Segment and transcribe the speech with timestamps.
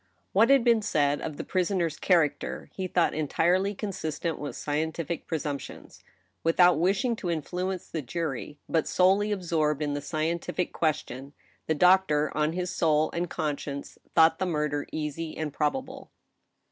[0.33, 5.27] What hzA been said of the prisoner's character, he thought en tirely consistent with scientific
[5.27, 6.03] presumptions.
[6.43, 11.33] Without wishing to influence the jury, but solely absorbed in the scientific question,
[11.67, 16.09] the doctor on his soul and conscience thought the murder easy and probable.